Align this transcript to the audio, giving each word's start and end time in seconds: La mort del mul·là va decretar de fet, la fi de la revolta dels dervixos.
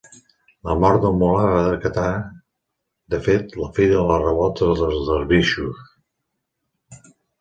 La 0.67 0.75
mort 0.83 1.01
del 1.03 1.11
mul·là 1.17 1.49
va 1.55 1.59
decretar 1.73 2.05
de 3.15 3.19
fet, 3.27 3.53
la 3.59 3.67
fi 3.77 3.87
de 3.93 3.99
la 4.13 4.17
revolta 4.25 4.71
dels 4.81 5.07
dervixos. 5.11 5.85